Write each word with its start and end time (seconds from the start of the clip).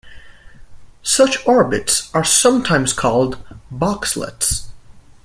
Such 1.03 1.45
orbits 1.45 2.09
are 2.11 2.23
sometimes 2.23 2.91
called 2.91 3.37
"boxlets". 3.71 4.67